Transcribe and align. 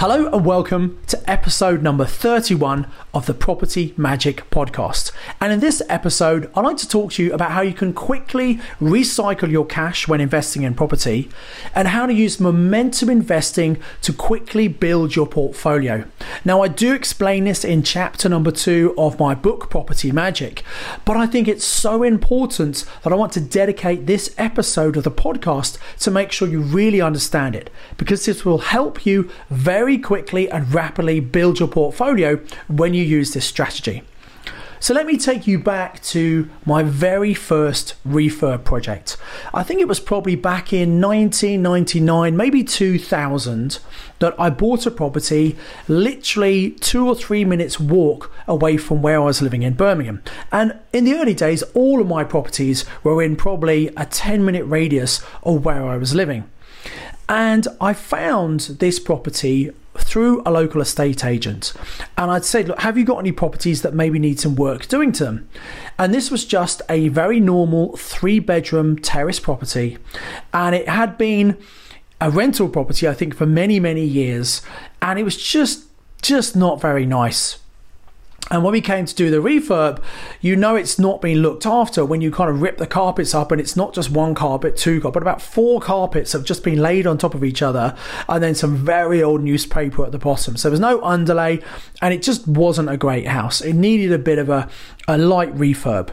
Hello 0.00 0.26
and 0.26 0.44
welcome 0.44 0.98
to 1.06 1.30
episode 1.30 1.80
number 1.80 2.04
31 2.04 2.88
of 3.14 3.26
the 3.26 3.32
Property 3.32 3.94
Magic 3.96 4.50
podcast. 4.50 5.12
And 5.40 5.52
in 5.52 5.60
this 5.60 5.80
episode, 5.88 6.50
I'd 6.56 6.64
like 6.64 6.76
to 6.78 6.88
talk 6.88 7.12
to 7.12 7.22
you 7.22 7.32
about 7.32 7.52
how 7.52 7.60
you 7.60 7.72
can 7.72 7.92
quickly 7.92 8.56
recycle 8.80 9.48
your 9.48 9.64
cash 9.64 10.08
when 10.08 10.20
investing 10.20 10.62
in 10.62 10.74
property 10.74 11.30
and 11.76 11.88
how 11.88 12.06
to 12.06 12.12
use 12.12 12.40
momentum 12.40 13.08
investing 13.08 13.80
to 14.02 14.12
quickly 14.12 14.66
build 14.66 15.14
your 15.14 15.28
portfolio. 15.28 16.04
Now, 16.44 16.60
I 16.60 16.68
do 16.68 16.92
explain 16.92 17.44
this 17.44 17.64
in 17.64 17.84
chapter 17.84 18.28
number 18.28 18.50
two 18.50 18.94
of 18.98 19.20
my 19.20 19.34
book, 19.34 19.70
Property 19.70 20.10
Magic, 20.10 20.64
but 21.04 21.16
I 21.16 21.26
think 21.26 21.46
it's 21.46 21.64
so 21.64 22.02
important 22.02 22.84
that 23.04 23.12
I 23.12 23.16
want 23.16 23.32
to 23.34 23.40
dedicate 23.40 24.06
this 24.06 24.34
episode 24.38 24.96
of 24.96 25.04
the 25.04 25.10
podcast 25.12 25.78
to 26.00 26.10
make 26.10 26.32
sure 26.32 26.48
you 26.48 26.60
really 26.60 27.00
understand 27.00 27.54
it 27.54 27.70
because 27.96 28.26
this 28.26 28.44
will 28.44 28.58
help 28.58 29.06
you 29.06 29.30
very 29.50 29.83
very 29.84 29.98
quickly 29.98 30.50
and 30.50 30.72
rapidly 30.72 31.20
build 31.20 31.58
your 31.58 31.68
portfolio 31.68 32.40
when 32.68 32.94
you 32.94 33.04
use 33.04 33.34
this 33.34 33.44
strategy. 33.44 34.02
So 34.80 34.94
let 34.94 35.04
me 35.04 35.18
take 35.18 35.46
you 35.46 35.58
back 35.58 36.02
to 36.04 36.48
my 36.64 36.82
very 36.82 37.34
first 37.34 37.94
refurb 38.08 38.64
project. 38.64 39.18
I 39.52 39.62
think 39.62 39.82
it 39.82 39.86
was 39.88 40.00
probably 40.00 40.36
back 40.36 40.72
in 40.72 41.02
1999, 41.02 42.34
maybe 42.34 42.64
2000, 42.64 43.78
that 44.20 44.34
I 44.40 44.48
bought 44.48 44.86
a 44.86 44.90
property 44.90 45.54
literally 45.86 46.70
two 46.70 47.06
or 47.06 47.14
three 47.14 47.44
minutes 47.44 47.78
walk 47.78 48.32
away 48.48 48.78
from 48.78 49.02
where 49.02 49.20
I 49.20 49.24
was 49.26 49.42
living 49.42 49.64
in 49.64 49.74
Birmingham. 49.74 50.22
And 50.50 50.78
in 50.94 51.04
the 51.04 51.12
early 51.14 51.34
days, 51.34 51.62
all 51.74 52.00
of 52.00 52.06
my 52.06 52.24
properties 52.24 52.86
were 53.02 53.22
in 53.22 53.36
probably 53.36 53.88
a 53.98 54.06
10 54.06 54.46
minute 54.46 54.64
radius 54.64 55.20
of 55.42 55.62
where 55.62 55.84
I 55.84 55.98
was 55.98 56.14
living. 56.14 56.48
And 57.28 57.66
I 57.80 57.94
found 57.94 58.60
this 58.80 58.98
property 58.98 59.70
through 59.98 60.42
a 60.44 60.50
local 60.50 60.80
estate 60.80 61.24
agent. 61.24 61.72
And 62.16 62.30
I'd 62.30 62.44
say, 62.44 62.62
look, 62.62 62.80
have 62.80 62.98
you 62.98 63.04
got 63.04 63.18
any 63.18 63.32
properties 63.32 63.82
that 63.82 63.94
maybe 63.94 64.18
need 64.18 64.40
some 64.40 64.56
work 64.56 64.88
doing 64.88 65.12
to 65.12 65.24
them? 65.24 65.48
And 65.98 66.12
this 66.12 66.30
was 66.30 66.44
just 66.44 66.82
a 66.88 67.08
very 67.08 67.40
normal 67.40 67.96
three 67.96 68.38
bedroom 68.38 68.98
terrace 68.98 69.40
property. 69.40 69.98
And 70.52 70.74
it 70.74 70.88
had 70.88 71.16
been 71.16 71.56
a 72.20 72.30
rental 72.30 72.68
property, 72.68 73.08
I 73.08 73.14
think, 73.14 73.34
for 73.34 73.46
many, 73.46 73.80
many 73.80 74.04
years. 74.04 74.62
And 75.02 75.18
it 75.18 75.22
was 75.22 75.36
just, 75.36 75.84
just 76.22 76.56
not 76.56 76.80
very 76.80 77.06
nice. 77.06 77.58
And 78.50 78.62
when 78.62 78.72
we 78.72 78.82
came 78.82 79.06
to 79.06 79.14
do 79.14 79.30
the 79.30 79.38
refurb, 79.38 80.02
you 80.42 80.54
know 80.54 80.76
it's 80.76 80.98
not 80.98 81.22
being 81.22 81.38
looked 81.38 81.64
after 81.64 82.04
when 82.04 82.20
you 82.20 82.30
kind 82.30 82.50
of 82.50 82.60
rip 82.60 82.76
the 82.76 82.86
carpets 82.86 83.34
up 83.34 83.50
and 83.50 83.60
it's 83.60 83.74
not 83.74 83.94
just 83.94 84.10
one 84.10 84.34
carpet, 84.34 84.76
two 84.76 85.00
carpet, 85.00 85.14
but 85.14 85.22
about 85.22 85.40
four 85.40 85.80
carpets 85.80 86.32
have 86.32 86.44
just 86.44 86.62
been 86.62 86.80
laid 86.80 87.06
on 87.06 87.16
top 87.16 87.34
of 87.34 87.42
each 87.42 87.62
other 87.62 87.96
and 88.28 88.44
then 88.44 88.54
some 88.54 88.76
very 88.76 89.22
old 89.22 89.42
newspaper 89.42 90.04
at 90.04 90.12
the 90.12 90.18
bottom. 90.18 90.58
So 90.58 90.68
there 90.68 90.72
was 90.72 90.80
no 90.80 91.02
underlay 91.02 91.62
and 92.02 92.12
it 92.12 92.22
just 92.22 92.46
wasn't 92.46 92.90
a 92.90 92.98
great 92.98 93.26
house. 93.26 93.62
It 93.62 93.72
needed 93.72 94.12
a 94.12 94.18
bit 94.18 94.38
of 94.38 94.50
a, 94.50 94.68
a 95.08 95.16
light 95.16 95.54
refurb. 95.54 96.10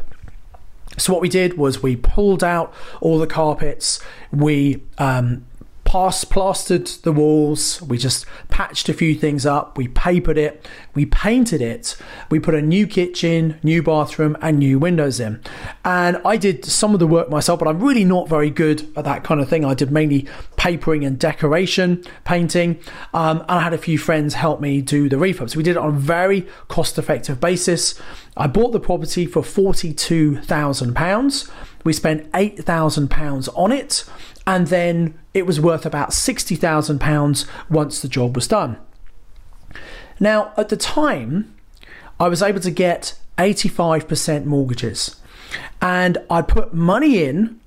So 0.97 1.11
what 1.11 1.21
we 1.21 1.29
did 1.29 1.57
was 1.57 1.83
we 1.83 1.97
pulled 1.97 2.43
out 2.43 2.73
all 3.01 3.19
the 3.19 3.27
carpets, 3.27 3.99
we 4.31 4.83
um, 4.97 5.45
past 5.91 6.29
plastered 6.29 6.87
the 7.03 7.11
walls, 7.11 7.81
we 7.81 7.97
just 7.97 8.25
patched 8.47 8.87
a 8.87 8.93
few 8.93 9.13
things 9.13 9.45
up, 9.45 9.77
we 9.77 9.89
papered 9.89 10.37
it, 10.37 10.65
we 10.93 11.05
painted 11.05 11.61
it, 11.61 11.97
we 12.29 12.39
put 12.39 12.55
a 12.55 12.61
new 12.61 12.87
kitchen, 12.87 13.59
new 13.61 13.83
bathroom, 13.83 14.37
and 14.41 14.57
new 14.57 14.79
windows 14.79 15.19
in. 15.19 15.41
And 15.83 16.21
I 16.23 16.37
did 16.37 16.63
some 16.63 16.93
of 16.93 17.01
the 17.01 17.07
work 17.07 17.29
myself, 17.29 17.59
but 17.59 17.67
I'm 17.67 17.83
really 17.83 18.05
not 18.05 18.29
very 18.29 18.49
good 18.49 18.89
at 18.95 19.03
that 19.03 19.25
kind 19.25 19.41
of 19.41 19.49
thing. 19.49 19.65
I 19.65 19.73
did 19.73 19.91
mainly 19.91 20.29
papering 20.55 21.03
and 21.03 21.19
decoration, 21.19 22.05
painting, 22.23 22.79
um, 23.13 23.41
and 23.41 23.51
I 23.51 23.59
had 23.59 23.73
a 23.73 23.77
few 23.77 23.97
friends 23.97 24.35
help 24.35 24.61
me 24.61 24.81
do 24.81 25.09
the 25.09 25.17
refurb. 25.17 25.49
So 25.49 25.57
we 25.57 25.63
did 25.63 25.71
it 25.71 25.79
on 25.79 25.89
a 25.89 25.99
very 25.99 26.47
cost 26.69 26.97
effective 26.97 27.41
basis. 27.41 27.99
I 28.37 28.47
bought 28.47 28.71
the 28.71 28.79
property 28.79 29.25
for 29.25 29.41
£42,000. 29.41 31.51
We 31.83 31.93
spent 31.93 32.31
£8,000 32.31 33.49
on 33.55 33.71
it 33.71 34.05
and 34.47 34.67
then 34.67 35.19
it 35.33 35.45
was 35.45 35.59
worth 35.59 35.85
about 35.85 36.11
£60,000 36.11 37.45
once 37.69 38.01
the 38.01 38.07
job 38.07 38.35
was 38.35 38.47
done. 38.47 38.77
Now, 40.19 40.53
at 40.57 40.69
the 40.69 40.77
time, 40.77 41.55
I 42.19 42.27
was 42.27 42.43
able 42.43 42.59
to 42.61 42.71
get 42.71 43.17
85% 43.37 44.45
mortgages, 44.45 45.15
and 45.81 46.17
I 46.29 46.43
put 46.43 46.73
money 46.73 47.23
in 47.23 47.59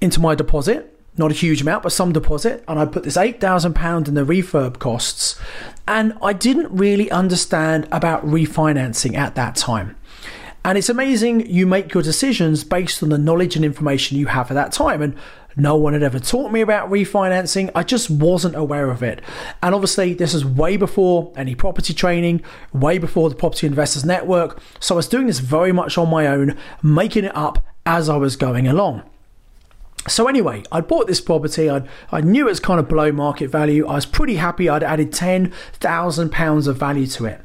into 0.00 0.20
my 0.20 0.36
deposit, 0.36 0.94
not 1.16 1.32
a 1.32 1.34
huge 1.34 1.62
amount, 1.62 1.82
but 1.82 1.90
some 1.90 2.12
deposit, 2.12 2.62
and 2.68 2.78
I 2.78 2.86
put 2.86 3.02
this 3.02 3.16
£8,000 3.16 4.06
in 4.06 4.14
the 4.14 4.24
refurb 4.24 4.78
costs, 4.78 5.40
and 5.88 6.16
I 6.22 6.32
didn't 6.32 6.70
really 6.70 7.10
understand 7.10 7.88
about 7.90 8.24
refinancing 8.24 9.16
at 9.16 9.34
that 9.34 9.56
time. 9.56 9.96
And 10.68 10.76
it's 10.76 10.90
amazing 10.90 11.48
you 11.48 11.66
make 11.66 11.94
your 11.94 12.02
decisions 12.02 12.62
based 12.62 13.02
on 13.02 13.08
the 13.08 13.16
knowledge 13.16 13.56
and 13.56 13.64
information 13.64 14.18
you 14.18 14.26
have 14.26 14.50
at 14.50 14.54
that 14.54 14.70
time. 14.70 15.00
And 15.00 15.16
no 15.56 15.76
one 15.76 15.94
had 15.94 16.02
ever 16.02 16.20
taught 16.20 16.52
me 16.52 16.60
about 16.60 16.90
refinancing. 16.90 17.70
I 17.74 17.82
just 17.82 18.10
wasn't 18.10 18.54
aware 18.54 18.90
of 18.90 19.02
it. 19.02 19.22
And 19.62 19.74
obviously, 19.74 20.12
this 20.12 20.34
is 20.34 20.44
way 20.44 20.76
before 20.76 21.32
any 21.36 21.54
property 21.54 21.94
training, 21.94 22.42
way 22.74 22.98
before 22.98 23.30
the 23.30 23.34
Property 23.34 23.66
Investors 23.66 24.04
Network. 24.04 24.60
So 24.78 24.94
I 24.94 24.96
was 24.96 25.08
doing 25.08 25.26
this 25.26 25.38
very 25.38 25.72
much 25.72 25.96
on 25.96 26.10
my 26.10 26.26
own, 26.26 26.54
making 26.82 27.24
it 27.24 27.34
up 27.34 27.64
as 27.86 28.10
I 28.10 28.18
was 28.18 28.36
going 28.36 28.68
along. 28.68 29.04
So 30.06 30.28
anyway, 30.28 30.64
I 30.70 30.82
bought 30.82 31.06
this 31.06 31.22
property. 31.22 31.70
I 31.70 31.88
I 32.12 32.20
knew 32.20 32.46
it 32.46 32.50
was 32.50 32.60
kind 32.60 32.78
of 32.78 32.88
below 32.88 33.10
market 33.10 33.48
value. 33.48 33.86
I 33.86 33.94
was 33.94 34.04
pretty 34.04 34.34
happy. 34.34 34.68
I'd 34.68 34.82
added 34.82 35.14
ten 35.14 35.50
thousand 35.72 36.30
pounds 36.30 36.66
of 36.66 36.76
value 36.76 37.06
to 37.06 37.24
it, 37.24 37.40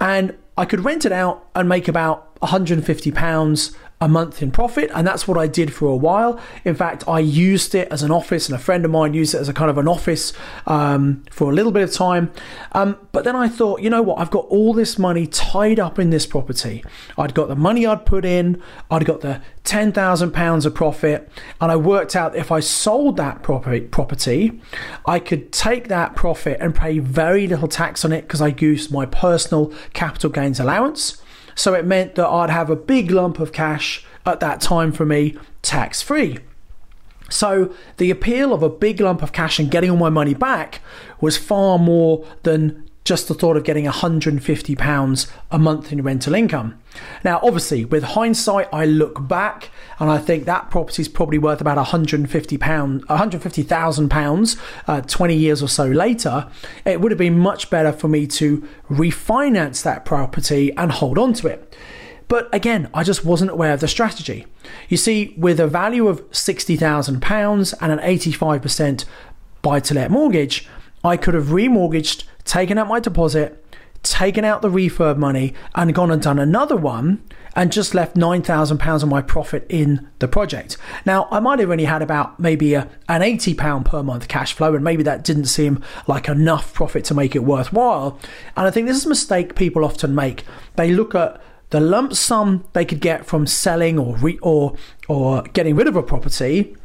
and 0.00 0.34
I 0.56 0.64
could 0.64 0.84
rent 0.84 1.04
it 1.04 1.12
out 1.12 1.48
and 1.54 1.68
make 1.68 1.88
about 1.88 2.40
150 2.40 3.10
pounds 3.12 3.76
a 4.00 4.08
month 4.08 4.42
in 4.42 4.50
profit. 4.50 4.90
And 4.94 5.06
that's 5.06 5.26
what 5.26 5.38
I 5.38 5.46
did 5.46 5.72
for 5.72 5.86
a 5.86 5.96
while. 5.96 6.40
In 6.64 6.74
fact, 6.74 7.04
I 7.08 7.20
used 7.20 7.74
it 7.74 7.88
as 7.88 8.02
an 8.02 8.10
office, 8.10 8.48
and 8.48 8.56
a 8.56 8.58
friend 8.58 8.84
of 8.84 8.90
mine 8.90 9.14
used 9.14 9.34
it 9.34 9.38
as 9.38 9.48
a 9.48 9.54
kind 9.54 9.70
of 9.70 9.78
an 9.78 9.88
office 9.88 10.32
um, 10.66 11.22
for 11.30 11.50
a 11.50 11.54
little 11.54 11.72
bit 11.72 11.82
of 11.82 11.92
time. 11.92 12.32
Um, 12.72 12.96
but 13.12 13.24
then 13.24 13.36
I 13.36 13.48
thought, 13.48 13.80
you 13.80 13.90
know 13.90 14.02
what? 14.02 14.18
I've 14.18 14.30
got 14.30 14.46
all 14.46 14.72
this 14.72 14.98
money 14.98 15.26
tied 15.26 15.78
up 15.78 15.98
in 15.98 16.10
this 16.10 16.26
property. 16.26 16.84
I'd 17.16 17.34
got 17.34 17.48
the 17.48 17.56
money 17.56 17.86
I'd 17.86 18.04
put 18.04 18.24
in, 18.24 18.62
I'd 18.90 19.04
got 19.04 19.20
the 19.20 19.40
£10,000 19.64 20.66
of 20.66 20.74
profit, 20.74 21.30
and 21.60 21.72
I 21.72 21.76
worked 21.76 22.14
out 22.14 22.36
if 22.36 22.52
I 22.52 22.60
sold 22.60 23.16
that 23.16 23.42
property, 23.42 24.60
I 25.06 25.18
could 25.18 25.52
take 25.52 25.88
that 25.88 26.14
profit 26.14 26.58
and 26.60 26.74
pay 26.74 26.98
very 26.98 27.46
little 27.46 27.68
tax 27.68 28.04
on 28.04 28.12
it 28.12 28.22
because 28.22 28.42
I 28.42 28.48
used 28.48 28.92
my 28.92 29.06
personal 29.06 29.72
capital 29.94 30.30
gains 30.30 30.60
allowance. 30.60 31.22
So 31.54 31.74
it 31.74 31.84
meant 31.84 32.14
that 32.16 32.28
I'd 32.28 32.50
have 32.50 32.70
a 32.70 32.76
big 32.76 33.10
lump 33.10 33.38
of 33.38 33.52
cash 33.52 34.04
at 34.26 34.40
that 34.40 34.60
time 34.60 34.92
for 34.92 35.04
me 35.04 35.36
tax 35.62 36.02
free. 36.02 36.38
So 37.30 37.74
the 37.96 38.10
appeal 38.10 38.52
of 38.52 38.62
a 38.62 38.68
big 38.68 39.00
lump 39.00 39.22
of 39.22 39.32
cash 39.32 39.58
and 39.58 39.70
getting 39.70 39.90
all 39.90 39.96
my 39.96 40.10
money 40.10 40.34
back 40.34 40.80
was 41.20 41.36
far 41.36 41.78
more 41.78 42.26
than 42.42 42.88
just 43.04 43.28
the 43.28 43.34
thought 43.34 43.56
of 43.56 43.62
getting 43.64 43.84
£150 43.84 45.30
a 45.50 45.58
month 45.58 45.92
in 45.92 46.02
rental 46.02 46.34
income. 46.34 46.80
Now, 47.22 47.38
obviously, 47.42 47.84
with 47.84 48.02
hindsight, 48.02 48.66
I 48.72 48.86
look 48.86 49.28
back 49.28 49.68
and 49.98 50.10
I 50.10 50.16
think 50.18 50.46
that 50.46 50.70
property 50.70 51.02
is 51.02 51.08
probably 51.08 51.36
worth 51.38 51.60
about 51.60 51.76
£150, 51.76 52.26
£150,000 52.28 54.60
uh, 54.86 55.00
20 55.02 55.36
years 55.36 55.62
or 55.62 55.68
so 55.68 55.84
later. 55.84 56.48
It 56.86 57.02
would 57.02 57.12
have 57.12 57.18
been 57.18 57.38
much 57.38 57.68
better 57.68 57.92
for 57.92 58.08
me 58.08 58.26
to 58.28 58.66
refinance 58.90 59.82
that 59.82 60.06
property 60.06 60.74
and 60.76 60.90
hold 60.90 61.18
on 61.18 61.34
to 61.34 61.48
it. 61.48 61.76
But 62.26 62.48
again, 62.54 62.88
I 62.94 63.04
just 63.04 63.22
wasn't 63.24 63.50
aware 63.50 63.74
of 63.74 63.80
the 63.80 63.88
strategy. 63.88 64.46
You 64.88 64.96
see, 64.96 65.34
with 65.36 65.60
a 65.60 65.66
value 65.66 66.08
of 66.08 66.22
£60,000 66.30 67.74
and 67.80 67.92
an 67.92 67.98
85% 67.98 69.04
buy 69.60 69.80
to 69.80 69.94
let 69.94 70.10
mortgage, 70.10 70.66
I 71.04 71.16
could 71.16 71.34
have 71.34 71.46
remortgaged 71.46 72.24
taken 72.44 72.78
out 72.78 72.88
my 72.88 72.98
deposit, 72.98 73.64
taken 74.02 74.44
out 74.44 74.62
the 74.62 74.70
refurb 74.70 75.18
money, 75.18 75.54
and 75.74 75.94
gone 75.94 76.10
and 76.10 76.22
done 76.22 76.38
another 76.38 76.76
one 76.76 77.22
and 77.56 77.70
just 77.70 77.94
left 77.94 78.16
£9,000 78.16 79.02
of 79.02 79.08
my 79.08 79.22
profit 79.22 79.64
in 79.68 80.08
the 80.18 80.26
project. 80.26 80.76
Now, 81.06 81.28
I 81.30 81.40
might 81.40 81.60
have 81.60 81.70
only 81.70 81.84
had 81.84 82.02
about 82.02 82.40
maybe 82.40 82.74
a, 82.74 82.90
an 83.08 83.20
£80 83.20 83.84
per 83.84 84.02
month 84.02 84.28
cash 84.28 84.52
flow, 84.52 84.74
and 84.74 84.82
maybe 84.82 85.02
that 85.04 85.24
didn't 85.24 85.46
seem 85.46 85.82
like 86.06 86.28
enough 86.28 86.74
profit 86.74 87.04
to 87.06 87.14
make 87.14 87.36
it 87.36 87.44
worthwhile. 87.44 88.18
And 88.56 88.66
I 88.66 88.70
think 88.70 88.86
this 88.86 88.96
is 88.96 89.06
a 89.06 89.10
mistake 89.10 89.54
people 89.54 89.84
often 89.84 90.14
make. 90.14 90.44
They 90.76 90.92
look 90.92 91.14
at 91.14 91.40
the 91.70 91.80
lump 91.80 92.14
sum 92.14 92.64
they 92.72 92.84
could 92.84 93.00
get 93.00 93.26
from 93.26 93.46
selling 93.46 93.98
or 93.98 94.16
re- 94.16 94.38
or 94.42 94.76
or 95.08 95.42
getting 95.42 95.74
rid 95.74 95.88
of 95.88 95.96
a 95.96 96.02
property 96.02 96.76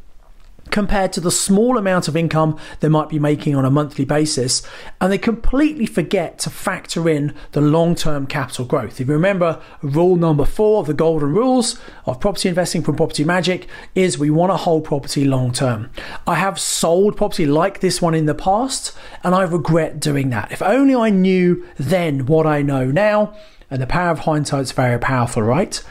compared 0.71 1.13
to 1.13 1.21
the 1.21 1.31
small 1.31 1.77
amount 1.77 2.07
of 2.07 2.15
income 2.15 2.57
they 2.79 2.89
might 2.89 3.09
be 3.09 3.19
making 3.19 3.55
on 3.55 3.65
a 3.65 3.71
monthly 3.71 4.05
basis. 4.05 4.61
And 5.01 5.11
they 5.11 5.17
completely 5.17 5.85
forget 5.85 6.39
to 6.39 6.49
factor 6.49 7.09
in 7.09 7.33
the 7.51 7.61
long 7.61 7.95
term 7.95 8.27
capital 8.27 8.65
growth. 8.65 8.99
If 8.99 9.07
you 9.07 9.13
remember, 9.13 9.61
rule 9.81 10.15
number 10.15 10.45
four 10.45 10.79
of 10.79 10.87
the 10.87 10.93
golden 10.93 11.33
rules 11.33 11.79
of 12.05 12.19
property 12.19 12.49
investing 12.49 12.81
from 12.81 12.95
Property 12.95 13.23
Magic 13.23 13.67
is 13.95 14.17
we 14.17 14.29
want 14.29 14.51
to 14.51 14.57
hold 14.57 14.83
property 14.83 15.25
long 15.25 15.51
term. 15.51 15.89
I 16.27 16.35
have 16.35 16.59
sold 16.59 17.17
property 17.17 17.45
like 17.45 17.79
this 17.79 18.01
one 18.01 18.15
in 18.15 18.25
the 18.25 18.35
past, 18.35 18.95
and 19.23 19.35
I 19.35 19.43
regret 19.43 19.99
doing 19.99 20.29
that. 20.29 20.51
If 20.51 20.61
only 20.61 20.95
I 20.95 21.09
knew 21.09 21.65
then 21.77 22.25
what 22.25 22.45
I 22.45 22.61
know 22.61 22.85
now. 22.85 23.33
And 23.71 23.81
the 23.81 23.87
power 23.87 24.09
of 24.09 24.19
hindsight 24.19 24.61
is 24.61 24.71
very 24.71 24.97
powerful, 24.99 25.43
right? 25.43 25.81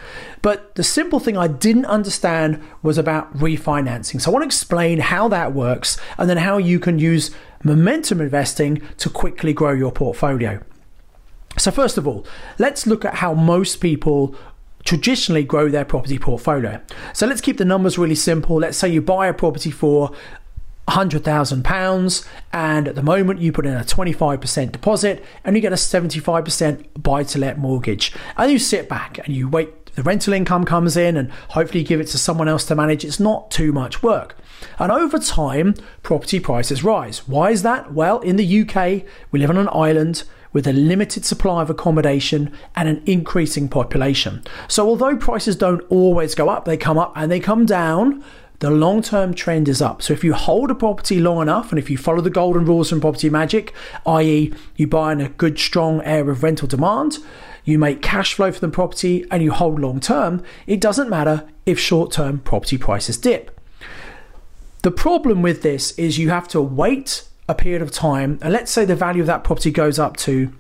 But 0.43 0.75
the 0.75 0.83
simple 0.83 1.21
thing 1.21 1.37
I 1.37 1.47
didn't 1.47 1.87
understand 1.87 2.61
was 2.83 2.99
about 2.99 3.37
refinancing. 3.37 4.21
So 4.21 4.31
I 4.31 4.33
want 4.33 4.43
to 4.43 4.47
explain 4.47 4.99
how 4.99 5.29
that 5.29 5.53
works 5.53 5.97
and 6.17 6.29
then 6.29 6.39
how 6.39 6.59
you 6.59 6.81
can 6.81 6.99
use 6.99 7.31
momentum 7.63 8.21
investing 8.21 8.83
to 8.99 9.09
quickly 9.11 9.53
grow 9.53 9.73
your 9.73 9.93
portfolio. 9.93 10.61
So, 11.57 11.71
first 11.73 11.99
of 11.99 12.07
all, 12.07 12.25
let's 12.59 12.87
look 12.87 13.05
at 13.05 13.17
how 13.17 13.35
most 13.35 13.77
people 13.77 14.37
traditionally 14.85 15.43
grow 15.43 15.69
their 15.69 15.85
property 15.85 16.19
portfolio. 16.19 16.81
So 17.13 17.27
let's 17.27 17.41
keep 17.41 17.59
the 17.59 17.65
numbers 17.65 17.99
really 17.99 18.15
simple. 18.15 18.57
Let's 18.57 18.79
say 18.79 18.89
you 18.89 19.03
buy 19.03 19.27
a 19.27 19.35
property 19.35 19.71
for 19.71 20.13
£100,000 20.89 22.29
and 22.53 22.89
at 22.89 22.95
the 22.95 23.03
moment 23.03 23.41
you 23.41 23.53
put 23.53 23.67
in 23.67 23.75
a 23.75 23.85
25% 23.85 24.73
deposit 24.73 25.25
and 25.45 25.55
you 25.55 25.63
get 25.63 25.73
a 25.73 25.77
75% 25.77 26.87
buy 27.03 27.23
to 27.25 27.39
let 27.39 27.59
mortgage. 27.59 28.13
And 28.37 28.51
you 28.51 28.59
sit 28.59 28.89
back 28.89 29.19
and 29.19 29.35
you 29.35 29.49
wait 29.49 29.75
the 29.99 30.05
rental 30.05 30.33
income 30.33 30.65
comes 30.65 30.97
in 30.97 31.17
and 31.17 31.29
hopefully 31.49 31.81
you 31.81 31.87
give 31.87 31.99
it 31.99 32.07
to 32.07 32.19
someone 32.19 32.47
else 32.47 32.65
to 32.67 32.77
manage. 32.77 33.05
It's 33.05 33.19
not 33.19 33.51
too 33.51 33.73
much 33.73 34.01
work. 34.01 34.37
And 34.79 34.93
over 34.93 35.19
time, 35.19 35.75
property 36.05 36.39
prices 36.39 36.85
rise. 36.85 37.27
Why 37.27 37.51
is 37.51 37.63
that? 37.63 37.93
Well, 37.93 38.21
in 38.21 38.37
the 38.37 38.61
UK, 38.61 39.03
we 39.33 39.41
live 39.41 39.51
on 39.51 39.57
an 39.57 39.69
island 39.73 40.23
with 40.53 40.69
a 40.69 40.73
limited 40.73 41.25
supply 41.25 41.63
of 41.63 41.71
accommodation 41.71 42.53
and 42.77 42.89
an 42.89 43.03
increasing 43.07 43.69
population. 43.69 44.45
So, 44.69 44.87
although 44.89 45.17
prices 45.17 45.57
don't 45.57 45.83
always 45.91 46.37
go 46.37 46.49
up, 46.49 46.65
they 46.65 46.77
come 46.77 46.97
up 46.97 47.13
and 47.17 47.31
they 47.31 47.41
come 47.41 47.67
down. 47.67 48.25
The 48.61 48.71
long 48.71 49.03
term 49.03 49.35
trend 49.35 49.69
is 49.69 49.81
up. 49.81 50.03
So, 50.03 50.13
if 50.13 50.25
you 50.25 50.35
hold 50.35 50.71
a 50.71 50.75
property 50.75 51.21
long 51.21 51.41
enough 51.43 51.71
and 51.71 51.79
if 51.79 51.89
you 51.89 51.97
follow 51.97 52.21
the 52.21 52.31
golden 52.31 52.65
rules 52.65 52.91
from 52.91 53.01
Property 53.01 53.31
Magic, 53.31 53.73
i.e., 54.05 54.53
you 54.77 54.87
buy 54.87 55.13
in 55.13 55.21
a 55.21 55.29
good, 55.29 55.59
strong 55.59 56.03
area 56.03 56.33
of 56.33 56.43
rental 56.43 56.67
demand, 56.67 57.19
you 57.65 57.79
make 57.79 58.03
cash 58.03 58.35
flow 58.35 58.51
for 58.51 58.61
the 58.61 58.69
property, 58.69 59.25
and 59.31 59.43
you 59.43 59.53
hold 59.53 59.81
long 59.81 60.01
term, 60.01 60.43
it 60.67 60.81
doesn't 60.81 61.09
matter 61.09 61.49
if 61.67 61.79
short 61.79 62.11
term 62.11 62.41
property 62.41 62.79
prices 62.79 63.17
dip. 63.17 63.61
The 64.83 64.91
problem 64.91 65.43
with 65.43 65.63
this 65.63 65.93
is 65.93 66.19
you 66.19 66.31
have 66.31 66.49
to 66.49 66.61
wait 66.61 67.29
a 67.49 67.55
period 67.55 67.83
of 67.83 67.93
time, 67.93 68.39
and 68.43 68.53
let's 68.53 68.73
say 68.73 68.85
the 68.85 68.97
value 68.97 69.23
of 69.23 69.27
that 69.29 69.45
property 69.45 69.71
goes 69.71 69.99
up 69.99 70.17
to 70.19 70.53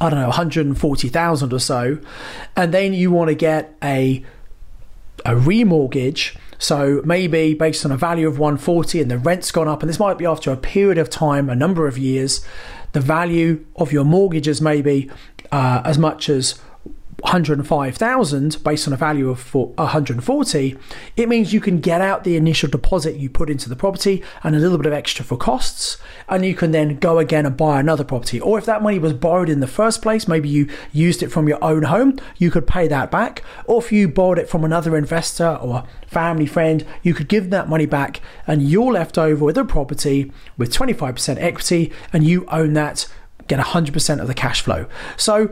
I 0.00 0.10
don't 0.10 0.20
know, 0.20 0.28
140,000 0.28 1.52
or 1.52 1.58
so, 1.58 1.98
and 2.54 2.72
then 2.72 2.94
you 2.94 3.10
want 3.10 3.28
to 3.28 3.34
get 3.34 3.76
a 3.82 4.24
a 5.24 5.32
remortgage. 5.32 6.36
So 6.58 7.00
maybe 7.04 7.54
based 7.54 7.84
on 7.84 7.92
a 7.92 7.96
value 7.96 8.26
of 8.26 8.38
140 8.38 9.00
and 9.00 9.10
the 9.10 9.18
rent's 9.18 9.50
gone 9.50 9.68
up, 9.68 9.82
and 9.82 9.88
this 9.88 10.00
might 10.00 10.18
be 10.18 10.26
after 10.26 10.52
a 10.52 10.56
period 10.56 10.98
of 10.98 11.08
time, 11.08 11.48
a 11.48 11.54
number 11.54 11.86
of 11.86 11.96
years, 11.96 12.44
the 12.92 13.00
value 13.00 13.64
of 13.76 13.92
your 13.92 14.04
mortgages 14.04 14.60
maybe 14.60 15.10
uh, 15.52 15.82
as 15.84 15.98
much 15.98 16.28
as 16.28 16.60
105,000 17.22 18.62
based 18.62 18.86
on 18.86 18.94
a 18.94 18.96
value 18.96 19.28
of 19.28 19.52
140, 19.52 20.78
it 21.16 21.28
means 21.28 21.52
you 21.52 21.60
can 21.60 21.80
get 21.80 22.00
out 22.00 22.22
the 22.22 22.36
initial 22.36 22.70
deposit 22.70 23.16
you 23.16 23.28
put 23.28 23.50
into 23.50 23.68
the 23.68 23.74
property 23.74 24.22
and 24.44 24.54
a 24.54 24.58
little 24.58 24.78
bit 24.78 24.86
of 24.86 24.92
extra 24.92 25.24
for 25.24 25.36
costs, 25.36 25.98
and 26.28 26.44
you 26.44 26.54
can 26.54 26.70
then 26.70 26.96
go 26.98 27.18
again 27.18 27.44
and 27.44 27.56
buy 27.56 27.80
another 27.80 28.04
property. 28.04 28.40
Or 28.40 28.56
if 28.56 28.64
that 28.66 28.82
money 28.82 29.00
was 29.00 29.14
borrowed 29.14 29.48
in 29.48 29.58
the 29.60 29.66
first 29.66 30.00
place, 30.00 30.28
maybe 30.28 30.48
you 30.48 30.68
used 30.92 31.22
it 31.22 31.32
from 31.32 31.48
your 31.48 31.62
own 31.62 31.82
home, 31.82 32.18
you 32.36 32.50
could 32.52 32.66
pay 32.66 32.86
that 32.86 33.10
back. 33.10 33.42
Or 33.64 33.82
if 33.82 33.90
you 33.90 34.08
borrowed 34.08 34.38
it 34.38 34.48
from 34.48 34.64
another 34.64 34.96
investor 34.96 35.56
or 35.56 35.84
family 36.06 36.46
friend, 36.46 36.86
you 37.02 37.14
could 37.14 37.28
give 37.28 37.50
that 37.50 37.68
money 37.68 37.86
back, 37.86 38.20
and 38.46 38.62
you're 38.62 38.92
left 38.92 39.18
over 39.18 39.44
with 39.44 39.58
a 39.58 39.64
property 39.64 40.32
with 40.56 40.72
25% 40.72 41.36
equity, 41.38 41.92
and 42.12 42.24
you 42.24 42.46
own 42.46 42.74
that 42.74 43.06
get 43.48 43.58
100% 43.58 44.20
of 44.20 44.26
the 44.26 44.34
cash 44.34 44.60
flow. 44.60 44.86
So 45.16 45.50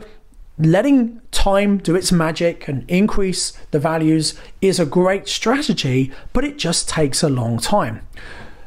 letting 0.59 1.21
time 1.31 1.79
do 1.79 1.95
its 1.95 2.11
magic 2.11 2.67
and 2.69 2.89
increase 2.89 3.53
the 3.71 3.79
values 3.79 4.35
is 4.61 4.81
a 4.81 4.87
great 4.87 5.29
strategy, 5.29 6.11
but 6.33 6.45
it 6.45 6.59
just 6.59 6.89
takes 6.89 7.23
a 7.23 7.29
long 7.29 7.59
time. 7.59 8.07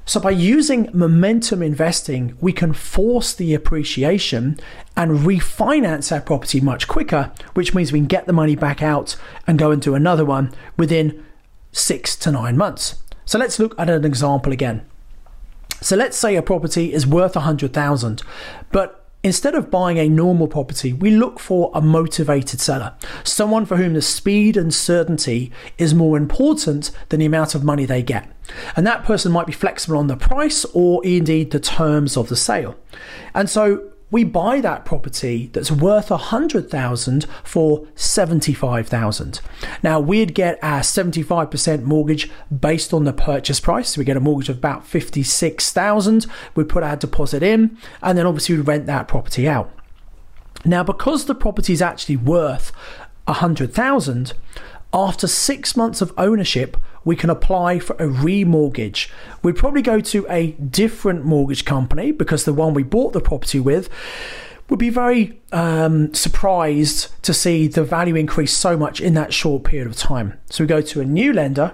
So, 0.06 0.20
by 0.20 0.32
using 0.32 0.90
momentum 0.92 1.62
investing, 1.62 2.36
we 2.42 2.52
can 2.52 2.74
force 2.74 3.32
the 3.32 3.54
appreciation 3.54 4.60
and 4.98 5.20
refinance 5.20 6.12
our 6.12 6.20
property 6.20 6.60
much 6.60 6.88
quicker, 6.88 7.32
which 7.54 7.76
means 7.76 7.92
we 7.92 8.00
can 8.00 8.08
get 8.08 8.26
the 8.26 8.34
money 8.34 8.56
back 8.56 8.82
out 8.82 9.16
and 9.46 9.60
go 9.60 9.70
and 9.70 9.80
do 9.80 9.94
another 9.94 10.26
one 10.26 10.52
within 10.78 11.24
six 11.72 12.16
to 12.16 12.32
nine 12.32 12.58
months. 12.58 13.04
So, 13.26 13.38
let's 13.38 13.60
look 13.60 13.80
at 13.80 13.88
an 13.88 14.04
example 14.04 14.52
again. 14.52 14.84
So, 15.80 15.96
let's 15.96 16.18
say 16.18 16.36
a 16.36 16.42
property 16.42 16.92
is 16.92 17.06
worth 17.06 17.36
100,000, 17.36 18.24
but 18.72 18.99
Instead 19.22 19.54
of 19.54 19.70
buying 19.70 19.98
a 19.98 20.08
normal 20.08 20.48
property, 20.48 20.94
we 20.94 21.12
look 21.12 21.42
for 21.42 21.72
a 21.74 21.82
motivated 21.82 22.62
seller, 22.62 22.96
someone 23.26 23.66
for 23.66 23.76
whom 23.76 23.94
the 23.94 24.02
speed 24.02 24.56
and 24.56 24.74
certainty 24.74 25.52
is 25.78 25.94
more 25.94 26.16
important 26.16 26.90
than 27.10 27.20
the 27.20 27.26
amount 27.26 27.54
of 27.54 27.62
money 27.62 27.84
they 27.84 28.02
get. 28.02 28.32
And 28.78 28.88
that 28.88 29.04
person 29.04 29.34
might 29.34 29.46
be 29.46 29.52
flexible 29.52 29.98
on 29.98 30.08
the 30.08 30.16
price 30.16 30.64
or 30.74 31.06
indeed 31.06 31.52
the 31.52 31.60
terms 31.60 32.16
of 32.16 32.30
the 32.30 32.38
sale. 32.38 32.78
And 33.34 33.50
so 33.50 33.89
we 34.12 34.24
buy 34.24 34.60
that 34.62 34.86
property 34.86 35.50
that's 35.54 35.72
worth 35.72 36.10
a 36.10 36.18
hundred 36.18 36.70
thousand 36.70 37.26
for 37.44 37.88
seventy-five 37.96 38.88
thousand. 38.88 39.42
Now 39.84 40.00
we'd 40.00 40.34
get 40.34 40.58
our 40.64 40.82
seventy-five 40.82 41.52
percent 41.52 41.86
mortgage 41.86 42.30
based 42.50 42.94
on 42.94 43.04
the 43.04 43.14
purchase 43.14 43.60
price. 43.60 43.90
So 43.90 44.00
we 44.00 44.06
get 44.06 44.18
a 44.18 44.22
mortgage 44.22 44.50
of 44.50 44.58
about 44.58 44.86
fifty-six 44.86 45.72
thousand. 45.72 46.26
We 46.56 46.64
put 46.64 46.84
our 46.84 46.96
deposit 46.96 47.44
in, 47.44 47.78
and 48.02 48.18
then 48.18 48.26
obviously 48.26 48.56
we 48.56 48.62
rent 48.62 48.88
that 48.88 49.08
property 49.08 49.48
out. 49.48 49.72
Now, 50.66 50.84
because 50.84 51.26
the 51.26 51.36
property 51.36 51.74
is 51.74 51.82
actually 51.82 52.18
worth 52.18 52.72
a 53.28 53.34
hundred 53.34 53.74
thousand, 53.74 54.34
after 54.92 55.28
six 55.28 55.78
months 55.78 56.02
of 56.02 56.12
ownership, 56.18 56.76
we 57.10 57.16
can 57.16 57.32
apply 57.32 57.80
for 57.80 57.96
a 57.96 58.08
remortgage. 58.08 59.10
We'd 59.42 59.56
probably 59.56 59.82
go 59.82 60.00
to 60.00 60.28
a 60.30 60.52
different 60.52 61.26
mortgage 61.26 61.66
company 61.66 62.12
because 62.12 62.46
the 62.46 62.54
one 62.54 62.76
we 62.76 62.84
bought 62.84 63.14
the 63.14 63.20
property 63.20 63.60
with 63.60 63.90
would 64.70 64.78
be 64.78 64.92
very 64.92 65.42
um, 65.52 66.14
surprised 66.14 67.12
to 67.24 67.34
see 67.34 67.68
the 67.68 67.84
value 67.84 68.16
increase 68.16 68.56
so 68.56 68.78
much 68.78 69.02
in 69.02 69.16
that 69.16 69.34
short 69.34 69.64
period 69.64 69.88
of 69.88 69.96
time. 69.96 70.40
So 70.52 70.64
we 70.64 70.68
go 70.68 70.82
to 70.82 71.02
a 71.02 71.06
new 71.06 71.34
lender 71.34 71.74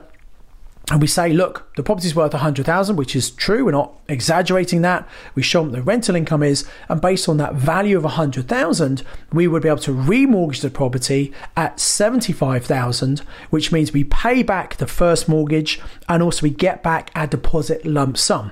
and 0.92 1.02
we 1.02 1.08
say, 1.08 1.34
look, 1.34 1.74
the 1.76 1.84
property's 1.84 2.16
worth 2.16 2.34
100,000, 2.34 2.96
which 2.96 3.16
is 3.16 3.32
true. 3.32 3.66
We're 3.66 3.72
not 3.72 3.94
exaggerating 4.08 4.84
that. 4.84 5.08
We 5.34 5.42
show 5.42 5.64
them 5.64 5.72
the 5.72 5.82
rental 5.82 6.16
income 6.16 6.44
is, 6.44 6.68
and 6.90 7.02
based 7.02 7.28
on 7.28 7.38
that 7.38 7.56
value 7.56 7.98
of 7.98 8.04
100,000, 8.04 9.04
we 9.34 9.48
would 9.48 9.64
be 9.64 9.68
able 9.68 9.80
to 9.80 9.92
remortgage 9.92 10.62
the 10.62 10.70
property 10.70 11.34
at 11.58 11.80
75,000, 11.80 13.20
which 13.50 13.72
means 13.72 13.94
we 13.94 14.04
pay 14.04 14.44
back 14.44 14.76
the 14.76 14.86
first 14.86 15.28
mortgage 15.28 15.82
and 16.08 16.22
also 16.22 16.44
we 16.44 16.52
get 16.52 16.84
back 16.84 17.10
our 17.16 17.26
deposit 17.26 17.84
lump 17.84 18.16
sum. 18.16 18.52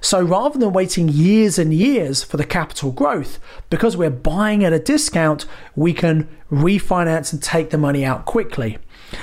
So 0.00 0.22
rather 0.22 0.60
than 0.60 0.72
waiting 0.72 1.08
years 1.08 1.58
and 1.58 1.74
years 1.74 2.22
for 2.22 2.36
the 2.36 2.44
capital 2.44 2.92
growth, 2.92 3.40
because 3.70 3.96
we're 3.96 4.10
buying 4.10 4.64
at 4.64 4.72
a 4.72 4.78
discount, 4.78 5.46
we 5.74 5.92
can 5.92 6.28
refinance 6.48 7.32
and 7.32 7.42
take 7.42 7.70
the 7.70 7.78
money 7.78 8.04
out 8.04 8.24
quickly. 8.24 8.78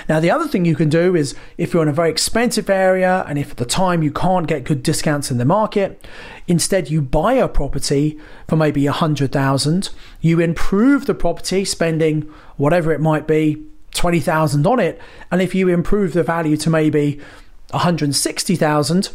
Now, 0.08 0.19
the 0.19 0.31
other 0.31 0.48
thing 0.48 0.65
you 0.65 0.75
can 0.75 0.89
do 0.89 1.15
is 1.15 1.36
if 1.58 1.74
you're 1.74 1.84
in 1.84 1.89
a 1.89 1.93
very 1.93 2.10
expensive 2.10 2.69
area 2.69 3.24
and 3.27 3.38
if 3.38 3.51
at 3.51 3.58
the 3.58 3.65
time 3.65 4.03
you 4.03 4.12
can't 4.12 4.48
get 4.48 4.63
good 4.63 4.84
discounts 4.84 5.31
in 5.31 5.38
the 5.38 5.46
market, 5.46 6.05
instead 6.48 6.89
you 6.89 7.01
buy 7.01 7.34
a 7.34 7.48
property 7.48 8.19
for 8.48 8.55
maybe 8.55 8.86
a 8.86 8.91
hundred 8.91 9.31
thousand, 9.31 9.89
you 10.22 10.39
improve 10.39 11.05
the 11.05 11.15
property, 11.15 11.65
spending 11.65 12.22
whatever 12.58 12.91
it 12.91 13.01
might 13.01 13.27
be, 13.27 13.63
twenty 13.91 14.19
thousand 14.19 14.65
on 14.67 14.79
it, 14.79 15.01
and 15.31 15.41
if 15.41 15.55
you 15.55 15.67
improve 15.67 16.13
the 16.13 16.24
value 16.24 16.58
to 16.58 16.69
maybe 16.69 17.19
160,000, 17.72 19.10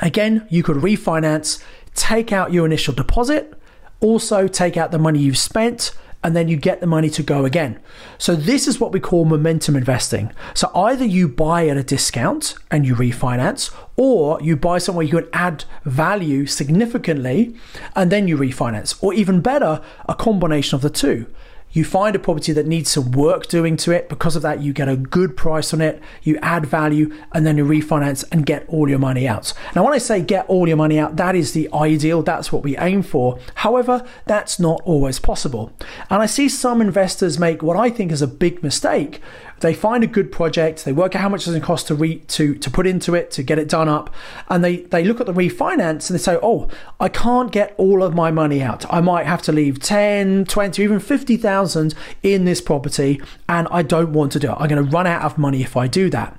again, 0.00 0.46
you 0.48 0.62
could 0.62 0.76
refinance, 0.76 1.62
take 1.94 2.32
out 2.32 2.52
your 2.52 2.64
initial 2.64 2.94
deposit, 2.94 3.52
also 4.00 4.48
take 4.48 4.76
out 4.76 4.90
the 4.90 4.98
money 4.98 5.18
you've 5.18 5.38
spent 5.38 5.92
and 6.22 6.36
then 6.36 6.48
you 6.48 6.56
get 6.56 6.80
the 6.80 6.86
money 6.86 7.08
to 7.10 7.22
go 7.22 7.44
again. 7.44 7.80
So 8.18 8.34
this 8.34 8.68
is 8.68 8.78
what 8.78 8.92
we 8.92 9.00
call 9.00 9.24
momentum 9.24 9.76
investing. 9.76 10.32
So 10.54 10.70
either 10.74 11.04
you 11.04 11.28
buy 11.28 11.66
at 11.68 11.76
a 11.76 11.82
discount 11.82 12.54
and 12.70 12.86
you 12.86 12.94
refinance, 12.94 13.74
or 13.96 14.40
you 14.42 14.56
buy 14.56 14.78
somewhere 14.78 15.04
you 15.04 15.20
can 15.20 15.28
add 15.32 15.64
value 15.84 16.46
significantly 16.46 17.54
and 17.96 18.12
then 18.12 18.28
you 18.28 18.36
refinance, 18.36 19.02
or 19.02 19.14
even 19.14 19.40
better, 19.40 19.80
a 20.08 20.14
combination 20.14 20.76
of 20.76 20.82
the 20.82 20.90
two. 20.90 21.26
You 21.72 21.84
find 21.84 22.16
a 22.16 22.18
property 22.18 22.52
that 22.52 22.66
needs 22.66 22.90
some 22.90 23.12
work 23.12 23.46
doing 23.46 23.76
to 23.78 23.92
it. 23.92 24.08
Because 24.08 24.36
of 24.36 24.42
that, 24.42 24.60
you 24.60 24.72
get 24.72 24.88
a 24.88 24.96
good 24.96 25.36
price 25.36 25.72
on 25.72 25.80
it, 25.80 26.02
you 26.22 26.38
add 26.42 26.66
value, 26.66 27.14
and 27.32 27.46
then 27.46 27.56
you 27.56 27.64
refinance 27.64 28.24
and 28.32 28.44
get 28.46 28.64
all 28.68 28.88
your 28.88 28.98
money 28.98 29.28
out. 29.28 29.52
Now, 29.74 29.84
when 29.84 29.92
I 29.94 29.98
say 29.98 30.20
get 30.20 30.46
all 30.46 30.66
your 30.66 30.76
money 30.76 30.98
out, 30.98 31.16
that 31.16 31.34
is 31.34 31.52
the 31.52 31.68
ideal, 31.72 32.22
that's 32.22 32.52
what 32.52 32.62
we 32.62 32.76
aim 32.78 33.02
for. 33.02 33.38
However, 33.56 34.06
that's 34.26 34.58
not 34.58 34.80
always 34.84 35.18
possible. 35.18 35.72
And 36.08 36.22
I 36.22 36.26
see 36.26 36.48
some 36.48 36.80
investors 36.80 37.38
make 37.38 37.62
what 37.62 37.76
I 37.76 37.90
think 37.90 38.12
is 38.12 38.22
a 38.22 38.26
big 38.26 38.62
mistake, 38.62 39.20
they 39.60 39.74
find 39.74 40.02
a 40.02 40.06
good 40.06 40.32
project, 40.32 40.84
they 40.84 40.92
work 40.92 41.14
out 41.14 41.20
how 41.22 41.28
much 41.28 41.46
going 41.46 41.60
to 41.60 41.64
cost 41.64 41.86
to 41.88 41.94
re- 41.94 42.18
to 42.28 42.54
to 42.54 42.70
put 42.70 42.86
into 42.86 43.14
it 43.14 43.30
to 43.32 43.42
get 43.42 43.58
it 43.58 43.68
done 43.68 43.88
up, 43.88 44.12
and 44.48 44.64
they 44.64 44.76
they 44.76 45.04
look 45.04 45.20
at 45.20 45.26
the 45.26 45.32
refinance 45.32 46.08
and 46.10 46.18
they 46.18 46.22
say, 46.22 46.38
"Oh, 46.42 46.68
I 46.98 47.08
can't 47.08 47.52
get 47.52 47.74
all 47.76 48.02
of 48.02 48.14
my 48.14 48.30
money 48.30 48.62
out. 48.62 48.90
I 48.92 49.00
might 49.00 49.26
have 49.26 49.42
to 49.42 49.52
leave 49.52 49.78
10, 49.80 50.46
20, 50.46 50.82
even 50.82 50.98
50,000 50.98 51.94
in 52.22 52.44
this 52.44 52.60
property 52.60 53.20
and 53.48 53.68
I 53.70 53.82
don't 53.82 54.12
want 54.12 54.32
to 54.32 54.38
do 54.38 54.50
it. 54.50 54.56
I'm 54.58 54.68
going 54.68 54.84
to 54.84 54.90
run 54.90 55.06
out 55.06 55.22
of 55.22 55.38
money 55.38 55.62
if 55.62 55.76
I 55.76 55.86
do 55.86 56.10
that." 56.10 56.38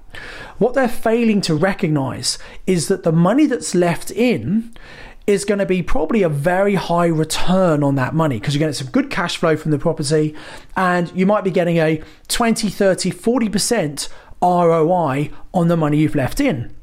What 0.58 0.74
they're 0.74 0.88
failing 0.90 1.42
to 1.42 1.56
recognize 1.56 2.38
is 2.68 2.88
that 2.90 3.04
the 3.04 3.12
money 3.12 3.46
that's 3.46 3.74
left 3.74 4.12
in 4.12 4.74
is 5.32 5.46
going 5.46 5.60
to 5.60 5.66
be 5.66 5.82
probably 5.82 6.24
a 6.24 6.30
very 6.30 6.76
high 6.76 7.08
return 7.08 7.84
on 7.84 7.96
that 7.96 8.14
money 8.14 8.40
because 8.40 8.54
you're 8.54 8.60
getting 8.60 8.74
some 8.74 8.92
good 8.92 9.10
cash 9.10 9.38
flow 9.38 9.56
from 9.56 9.72
the 9.72 9.80
property 9.80 10.36
and 10.76 11.12
you 11.16 11.26
might 11.26 11.44
be 11.44 11.52
getting 11.52 11.78
a 11.78 12.02
20, 12.28 12.70
30, 12.70 13.12
40% 13.12 14.10
ROI 14.42 15.32
on 15.54 15.68
the 15.70 15.78
money 15.78 15.98
you've 15.98 16.16
left 16.16 16.40
in. 16.40 16.76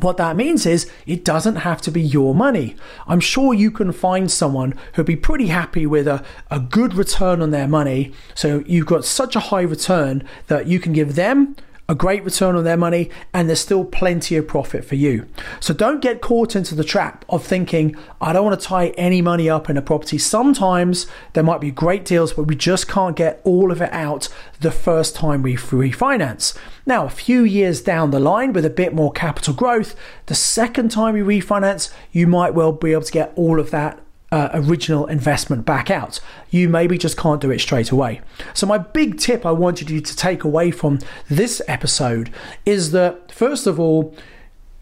What 0.00 0.16
that 0.16 0.36
means 0.36 0.66
is 0.66 0.90
it 1.06 1.24
doesn't 1.24 1.56
have 1.56 1.80
to 1.82 1.90
be 1.90 2.02
your 2.02 2.34
money. 2.34 2.76
I'm 3.06 3.20
sure 3.20 3.54
you 3.54 3.70
can 3.70 3.92
find 3.92 4.30
someone 4.30 4.74
who'd 4.94 5.06
be 5.06 5.16
pretty 5.16 5.46
happy 5.46 5.86
with 5.86 6.06
a, 6.06 6.24
a 6.50 6.60
good 6.60 6.94
return 6.94 7.40
on 7.40 7.50
their 7.50 7.68
money. 7.68 8.12
So 8.34 8.62
you've 8.66 8.86
got 8.86 9.04
such 9.04 9.36
a 9.36 9.40
high 9.40 9.62
return 9.62 10.26
that 10.48 10.66
you 10.66 10.80
can 10.80 10.92
give 10.92 11.14
them 11.14 11.56
a 11.88 11.94
great 11.94 12.24
return 12.24 12.56
on 12.56 12.64
their 12.64 12.76
money, 12.76 13.10
and 13.32 13.48
there's 13.48 13.60
still 13.60 13.84
plenty 13.84 14.36
of 14.36 14.48
profit 14.48 14.84
for 14.84 14.96
you. 14.96 15.26
So 15.60 15.72
don't 15.72 16.02
get 16.02 16.20
caught 16.20 16.56
into 16.56 16.74
the 16.74 16.84
trap 16.84 17.24
of 17.28 17.44
thinking, 17.44 17.96
I 18.20 18.32
don't 18.32 18.44
want 18.44 18.60
to 18.60 18.66
tie 18.66 18.88
any 18.90 19.22
money 19.22 19.48
up 19.48 19.70
in 19.70 19.76
a 19.76 19.82
property. 19.82 20.18
Sometimes 20.18 21.06
there 21.34 21.44
might 21.44 21.60
be 21.60 21.70
great 21.70 22.04
deals, 22.04 22.32
but 22.32 22.48
we 22.48 22.56
just 22.56 22.88
can't 22.88 23.16
get 23.16 23.40
all 23.44 23.70
of 23.70 23.80
it 23.80 23.92
out 23.92 24.28
the 24.60 24.72
first 24.72 25.14
time 25.14 25.42
we 25.42 25.54
refinance. 25.56 26.56
Now, 26.86 27.04
a 27.04 27.10
few 27.10 27.42
years 27.42 27.80
down 27.82 28.10
the 28.10 28.20
line 28.20 28.52
with 28.52 28.64
a 28.64 28.70
bit 28.70 28.94
more 28.94 29.12
capital 29.12 29.54
growth, 29.54 29.94
the 30.26 30.34
second 30.34 30.90
time 30.90 31.16
you 31.16 31.24
refinance, 31.24 31.92
you 32.10 32.26
might 32.26 32.54
well 32.54 32.72
be 32.72 32.92
able 32.92 33.02
to 33.02 33.12
get 33.12 33.32
all 33.36 33.60
of 33.60 33.70
that 33.70 34.00
uh, 34.36 34.50
original 34.52 35.06
investment 35.06 35.64
back 35.64 35.90
out. 35.90 36.20
You 36.50 36.68
maybe 36.68 36.98
just 36.98 37.16
can't 37.16 37.40
do 37.40 37.50
it 37.50 37.58
straight 37.58 37.90
away. 37.90 38.20
So, 38.52 38.66
my 38.66 38.76
big 38.76 39.18
tip 39.18 39.46
I 39.46 39.52
wanted 39.52 39.88
you 39.88 40.02
to 40.02 40.16
take 40.16 40.44
away 40.44 40.70
from 40.70 40.98
this 41.30 41.62
episode 41.66 42.30
is 42.66 42.90
that, 42.90 43.32
first 43.32 43.66
of 43.66 43.80
all, 43.80 44.14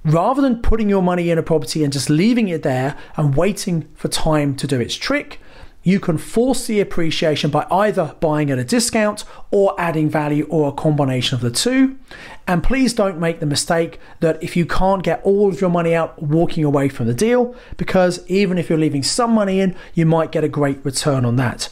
rather 0.05 0.43
than 0.43 0.61
putting 0.61 0.89
your 0.89 1.03
money 1.03 1.31
in 1.31 1.39
a 1.39 1.43
property 1.43 1.85
and 1.85 1.93
just 1.93 2.11
leaving 2.11 2.49
it 2.49 2.65
there 2.65 2.97
and 3.17 3.37
waiting 3.37 3.89
for 3.95 4.09
time 4.09 4.57
to 4.57 4.67
do 4.67 4.81
its 4.81 4.97
trick, 4.97 5.41
you 5.85 6.01
can 6.01 6.19
force 6.19 6.67
the 6.67 6.81
appreciation 6.81 7.51
by 7.51 7.67
either 7.71 8.17
buying 8.19 8.51
at 8.51 8.59
a 8.59 8.65
discount 8.65 9.25
or 9.51 9.79
adding 9.79 10.09
value 10.09 10.47
or 10.51 10.71
a 10.71 10.73
combination 10.73 11.37
of 11.37 11.43
the 11.43 11.51
two. 11.51 11.97
And 12.49 12.65
please 12.65 12.93
don't 12.93 13.21
make 13.21 13.41
the 13.41 13.47
mistake 13.47 14.01
that 14.21 14.43
if 14.43 14.57
you 14.57 14.67
can't 14.67 15.03
get 15.03 15.23
all 15.23 15.49
of 15.49 15.61
your 15.61 15.71
money 15.71 15.95
out, 15.95 16.21
walking 16.21 16.65
away 16.65 16.89
from 16.89 17.07
the 17.07 17.15
deal, 17.15 17.55
because 17.77 18.27
even 18.29 18.59
if 18.59 18.69
you're 18.69 18.79
leaving 18.79 19.03
some 19.03 19.33
money 19.33 19.61
in, 19.61 19.77
you 19.95 20.07
might 20.07 20.33
get 20.33 20.43
a 20.43 20.49
great 20.49 20.85
return 20.85 21.25
on 21.25 21.37
that 21.37 21.69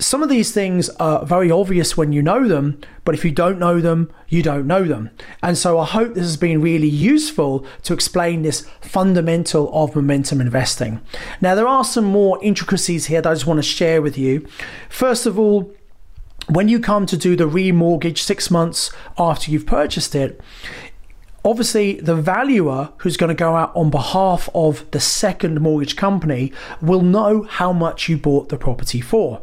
some 0.00 0.22
of 0.22 0.28
these 0.28 0.52
things 0.52 0.88
are 0.90 1.24
very 1.24 1.50
obvious 1.50 1.96
when 1.96 2.12
you 2.12 2.22
know 2.22 2.46
them, 2.46 2.80
but 3.04 3.14
if 3.14 3.24
you 3.24 3.32
don't 3.32 3.58
know 3.58 3.80
them, 3.80 4.12
you 4.28 4.42
don't 4.42 4.66
know 4.66 4.84
them. 4.84 5.10
And 5.42 5.58
so 5.58 5.78
I 5.78 5.86
hope 5.86 6.14
this 6.14 6.24
has 6.24 6.36
been 6.36 6.60
really 6.60 6.88
useful 6.88 7.66
to 7.82 7.94
explain 7.94 8.42
this 8.42 8.68
fundamental 8.80 9.70
of 9.74 9.96
momentum 9.96 10.40
investing. 10.40 11.00
Now, 11.40 11.56
there 11.56 11.66
are 11.66 11.84
some 11.84 12.04
more 12.04 12.42
intricacies 12.44 13.06
here 13.06 13.20
that 13.20 13.28
I 13.28 13.34
just 13.34 13.46
want 13.46 13.58
to 13.58 13.62
share 13.62 14.00
with 14.00 14.16
you. 14.16 14.46
First 14.88 15.26
of 15.26 15.36
all, 15.36 15.72
when 16.48 16.68
you 16.68 16.78
come 16.78 17.04
to 17.06 17.16
do 17.16 17.34
the 17.34 17.48
remortgage 17.48 18.18
six 18.18 18.50
months 18.50 18.92
after 19.18 19.50
you've 19.50 19.66
purchased 19.66 20.14
it, 20.14 20.40
obviously 21.44 22.00
the 22.00 22.14
valuer 22.14 22.90
who's 22.98 23.16
going 23.16 23.28
to 23.28 23.34
go 23.34 23.56
out 23.56 23.74
on 23.74 23.90
behalf 23.90 24.48
of 24.54 24.88
the 24.92 25.00
second 25.00 25.60
mortgage 25.60 25.96
company 25.96 26.52
will 26.80 27.02
know 27.02 27.42
how 27.42 27.72
much 27.72 28.08
you 28.08 28.16
bought 28.16 28.48
the 28.48 28.56
property 28.56 29.00
for. 29.00 29.42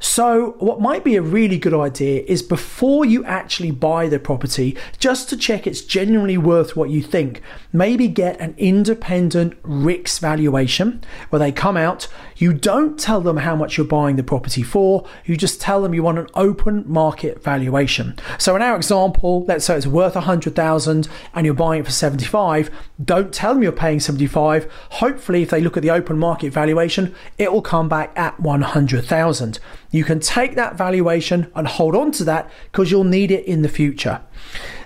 So, 0.00 0.54
what 0.58 0.80
might 0.80 1.02
be 1.02 1.16
a 1.16 1.22
really 1.22 1.58
good 1.58 1.74
idea 1.74 2.22
is 2.26 2.42
before 2.42 3.04
you 3.04 3.24
actually 3.24 3.72
buy 3.72 4.08
the 4.08 4.20
property, 4.20 4.76
just 4.98 5.28
to 5.30 5.36
check 5.36 5.66
it's 5.66 5.80
genuinely 5.80 6.38
worth 6.38 6.76
what 6.76 6.90
you 6.90 7.02
think, 7.02 7.42
maybe 7.72 8.06
get 8.06 8.40
an 8.40 8.54
independent 8.58 9.60
RICS 9.62 10.20
valuation 10.20 11.02
where 11.30 11.40
they 11.40 11.50
come 11.50 11.76
out. 11.76 12.06
You 12.36 12.52
don't 12.52 12.98
tell 12.98 13.20
them 13.20 13.38
how 13.38 13.56
much 13.56 13.76
you're 13.76 13.86
buying 13.86 14.14
the 14.14 14.22
property 14.22 14.62
for, 14.62 15.04
you 15.24 15.36
just 15.36 15.60
tell 15.60 15.82
them 15.82 15.94
you 15.94 16.04
want 16.04 16.18
an 16.18 16.28
open 16.34 16.84
market 16.86 17.42
valuation. 17.42 18.16
So, 18.38 18.54
in 18.54 18.62
our 18.62 18.76
example, 18.76 19.44
let's 19.46 19.64
say 19.64 19.76
it's 19.76 19.86
worth 19.86 20.14
100,000 20.14 21.08
and 21.34 21.44
you're 21.44 21.54
buying 21.54 21.80
it 21.80 21.86
for 21.86 21.92
75, 21.92 22.70
don't 23.04 23.32
tell 23.32 23.54
them 23.54 23.62
you're 23.64 23.72
paying 23.72 23.98
75. 23.98 24.70
Hopefully, 24.90 25.42
if 25.42 25.50
they 25.50 25.60
look 25.60 25.76
at 25.76 25.82
the 25.82 25.90
open 25.90 26.18
market 26.18 26.52
valuation, 26.52 27.14
it 27.36 27.52
will 27.52 27.62
come 27.62 27.88
back 27.88 28.12
at 28.16 28.38
100,000. 28.38 29.58
You 29.90 30.04
can 30.04 30.20
take 30.20 30.54
that 30.54 30.76
valuation 30.76 31.50
and 31.54 31.66
hold 31.66 31.94
on 31.94 32.12
to 32.12 32.24
that 32.24 32.50
because 32.70 32.90
you'll 32.90 33.04
need 33.04 33.30
it 33.30 33.44
in 33.46 33.62
the 33.62 33.68
future. 33.68 34.20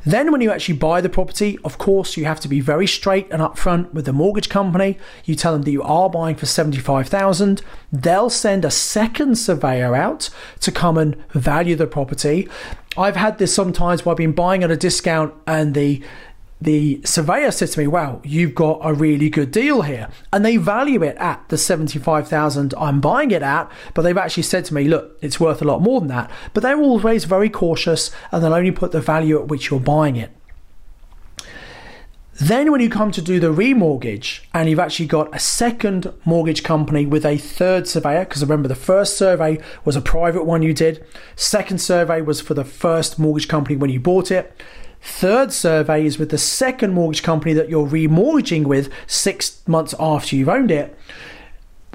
Then, 0.05 0.33
when 0.33 0.41
you 0.41 0.51
actually 0.51 0.79
buy 0.79 1.01
the 1.01 1.09
property, 1.09 1.59
of 1.65 1.79
course, 1.79 2.17
you 2.17 2.25
have 2.25 2.41
to 2.41 2.49
be 2.49 2.61
very 2.61 2.89
straight 2.89 3.29
and 3.31 3.41
upfront 3.41 3.93
with 3.93 4.05
the 4.05 4.13
mortgage 4.13 4.49
company. 4.49 4.99
You 5.25 5.37
tell 5.37 5.53
them 5.53 5.63
that 5.63 5.71
you 5.71 5.83
are 5.83 6.11
buying 6.11 6.35
for 6.35 6.47
75,000. 6.47 7.63
They'll 7.93 8.31
send 8.31 8.65
a 8.65 8.71
second 8.71 9.39
surveyor 9.39 9.95
out 9.95 10.29
to 10.61 10.73
come 10.73 10.99
and 10.99 11.17
value 11.31 11.77
the 11.77 11.87
property. 11.87 12.49
I've 12.97 13.17
had 13.17 13.39
this 13.39 13.55
sometimes 13.55 14.05
where 14.05 14.13
I've 14.13 14.19
been 14.19 14.33
buying 14.33 14.65
at 14.65 14.71
a 14.71 14.77
discount 14.77 15.35
and 15.47 15.75
the 15.75 16.03
the 16.63 17.01
surveyor 17.05 17.51
said 17.51 17.69
to 17.73 17.79
me, 17.81 17.87
Wow, 17.87 18.21
you've 18.25 18.55
got 18.55 18.81
a 18.83 18.95
really 18.95 19.29
good 19.29 19.51
deal 19.51 19.83
here. 19.83 20.09
And 20.33 20.45
they 20.45 20.57
value 20.57 21.03
it 21.03 21.17
at 21.17 21.49
the 21.49 21.59
75,000 21.59 22.75
I'm 22.79 23.01
buying 23.01 23.31
it 23.33 23.43
at, 23.43 23.71
but 23.95 24.03
they've 24.03 24.17
actually 24.17 24.45
said 24.45 24.65
to 24.67 24.75
me, 24.75 24.85
Look, 24.85 25.19
it's 25.21 25.41
worth 25.41 25.61
a 25.61 25.65
lot 25.65 25.83
more 25.83 26.01
than 26.01 26.09
that. 26.09 26.31
But 26.55 26.63
they're 26.63 26.81
always 26.81 27.25
very 27.25 27.51
cautious 27.51 28.11
and 28.31 28.43
they'll 28.43 28.55
only 28.55 28.71
put 28.71 28.93
the 28.93 29.01
value 29.01 29.41
at 29.41 29.49
which 29.49 29.71
you're 29.71 29.81
buying 29.81 30.17
it. 30.17 30.31
Then, 32.41 32.73
when 32.73 32.81
you 32.81 32.89
come 32.89 33.13
to 33.13 33.23
do 33.23 33.39
the 33.39 33.53
remortgage 33.53 34.41
and 34.55 34.69
you've 34.69 34.79
actually 34.79 35.07
got 35.07 35.35
a 35.35 35.39
second 35.39 36.13
mortgage 36.25 36.63
company 36.63 37.07
with 37.07 37.27
a 37.27 37.37
third 37.37 37.87
surveyor, 37.87 38.25
because 38.25 38.43
remember 38.43 38.69
the 38.69 38.75
first 38.75 39.17
survey 39.17 39.61
was 39.85 39.97
a 39.97 40.01
private 40.01 40.45
one 40.45 40.63
you 40.63 40.73
did, 40.73 41.05
second 41.37 41.79
survey 41.79 42.21
was 42.21 42.41
for 42.41 42.55
the 42.55 42.65
first 42.65 43.19
mortgage 43.19 43.49
company 43.49 43.77
when 43.77 43.91
you 43.91 44.01
bought 44.01 44.31
it. 44.31 44.61
Third 45.03 45.53
survey 45.53 46.07
is 46.07 46.17
with 46.17 46.31
the 46.31 46.39
second 46.39 46.93
mortgage 46.93 47.25
company 47.25 47.53
that 47.55 47.69
you're 47.69 47.87
remortgaging 47.87 48.67
with 48.67 48.89
six 49.09 49.61
months 49.67 49.95
after 49.99 50.37
you've 50.37 50.49
owned 50.49 50.71
it. 50.71 50.97